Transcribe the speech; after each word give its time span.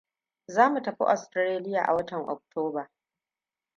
Za 0.47 0.69
mu 0.69 0.79
tafi 0.81 1.03
Austaralia 1.03 1.83
a 1.85 1.93
watan 1.95 2.21
Oktoba. 2.29 2.89